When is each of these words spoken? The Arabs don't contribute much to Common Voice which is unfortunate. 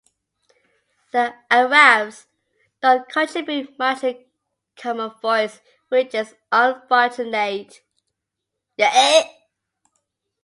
The 1.11 1.35
Arabs 1.51 2.25
don't 2.81 3.07
contribute 3.07 3.77
much 3.77 4.01
to 4.01 4.25
Common 4.75 5.11
Voice 5.21 5.59
which 5.89 6.15
is 6.15 6.33
unfortunate. 6.51 7.79